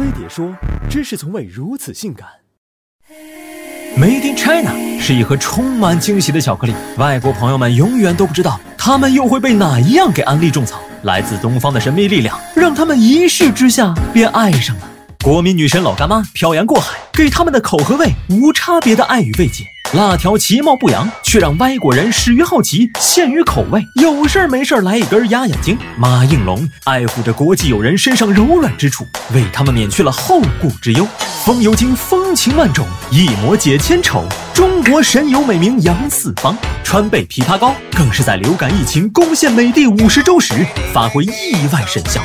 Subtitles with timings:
[0.00, 0.56] 飞碟说，
[0.88, 2.26] 知识从未如此性感。
[3.98, 10.80] Made in China 是一盒充满惊喜的巧克力，外国朋友们永远都不知道，他们又会被哪一样给安利种草。
[11.02, 14.88] 来自东方的神秘力量，让他们一试之下便爱上了。
[15.22, 19.66] 国民女神老干妈漂洋过海，给他们的口和胃无差别的爱与慰藉。
[19.92, 23.84] 辣条其貌不扬，却让外国人始于好奇，陷于口味。
[23.96, 25.76] 有事儿没事儿来一根压压惊。
[25.96, 31.04] 马应龙爱护着国际友人身上柔软之处，为他们免去了后顾之忧。
[31.44, 34.24] 风油精风情万种，一抹解千愁。
[34.54, 40.54] 中国神游美名扬四方，川贝枇杷膏更是在流感疫情攻陷美的五十周时
[40.92, 42.20] 发挥意外神效。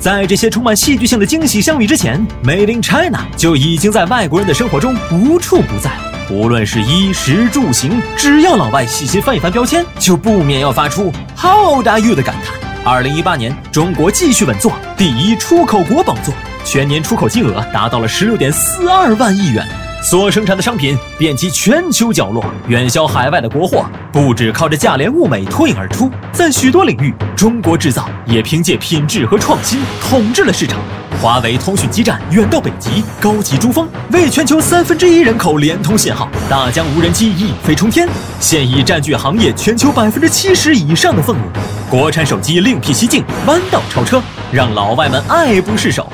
[0.00, 5.90] 在这些充满戏剧性的惊喜相遇之前，Made in China 就已经在外国人的生活中无处不在。
[6.30, 12.54] 无论是衣食住行，只要老外细心翻一翻标签，就不免要发出 “How old are you” 的感叹。
[12.82, 16.32] 二零一八年，中国继续稳坐第一出口国宝座，
[16.64, 19.68] 全年出口金额达到了十六点四二万亿元。
[20.02, 30.78] 所生产的商品遍及全球角落，远销海外的国货不止靠着价廉物美脱颖而出，在许多领域，中国制造也凭借品质和创新统治了市场。
[31.20, 38.08] 华为通讯基站远到北极，高级珠峰为全球三分之一人口连通信号；大疆无人机一飞冲天，
[38.40, 41.42] 现已占据行业全球百分之七十以上的份额。
[41.90, 46.10] 国产手机另辟蹊径，弯道超车，让老外们爱不释手。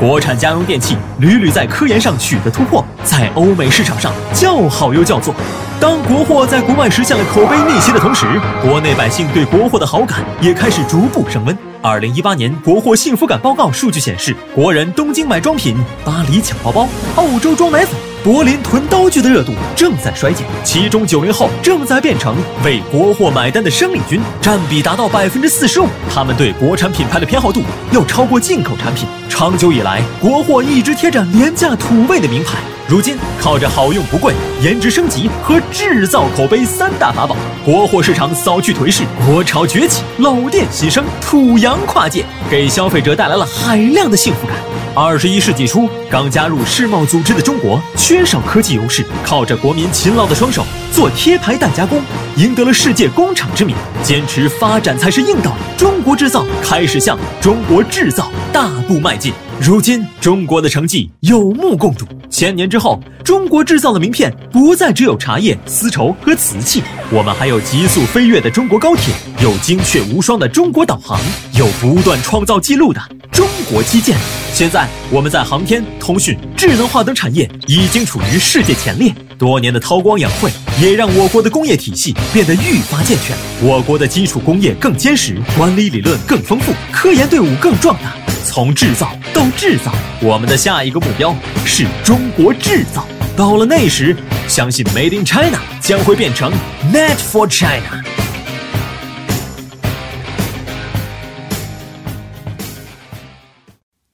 [0.00, 5.34] 国产家用电器屡屡在科研上取得突破，在欧美市场上叫好又叫座。
[5.78, 8.24] 当国货在国外实现了口碑逆袭的同时，
[8.62, 11.54] 国内百姓对国货的好感也开始逐步升温。
[11.82, 18.09] 二零一八年国货幸福感报告数据显示，国人东京买装品，巴黎抢包包，澳洲装奶粉。
[18.22, 25.86] 柏林囤刀具的热度正在衰减，其中九零后正在变成为国货买单的生力军，占比达到百分之四十五。
[26.12, 27.62] 他们对国产品牌的偏好度
[27.92, 29.06] 要超过进口产品。
[29.26, 32.58] 长久以来，国货一直贴着廉价土味的名牌，
[32.90, 44.56] 如今靠着好用不贵、颜值升级和制造口碑三大法宝，国货市场扫去颓势，国潮崛起，老店新生，土洋跨界，给消费者带来了海量的幸福感。
[44.92, 52.02] 二十一世纪初，刚加入世贸组织的中国缺少科技优势，靠着国民勤劳的双手做贴牌代加工，
[52.38, 53.76] 赢得了世界工厂之名。
[54.02, 59.32] 坚持发展才是硬道理，中国制造开始向中国制造大步迈进。
[59.60, 62.04] 如今，中国的成绩有目共睹。
[62.40, 69.12] 千年之后，中国制造的名片不再只有茶叶、丝绸和瓷器，我们还有急速飞跃的中国高铁，
[69.42, 71.20] 有精确无双的中国导航，
[71.52, 74.16] 有不断创造记录的中国基建。
[74.54, 79.14] 现在我们在航天、通讯、智能化等产业已经处于世界前列。
[79.40, 80.50] 多年的韬光养晦，
[80.82, 83.34] 也让我国的工业体系变得愈发健全。
[83.62, 88.12] 我国的基础工业更坚实，管理理论更丰富，科研队伍更壮大。
[88.44, 91.34] 从制造到制造，我们的下一个目标
[91.64, 93.08] 是中国制造。
[93.34, 94.14] 到了那时，
[94.46, 96.52] 相信 Made in China 将会变成
[96.92, 98.09] Net for China。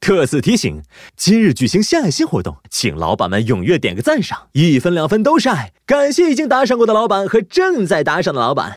[0.06, 0.82] 特此提醒，
[1.16, 5.72] 今日举行献爱心活动，请老板们踊跃点个赞赏，一分两分都是爱。
[5.84, 8.74] 感谢已经打赏过的老板和正在打赏的老板。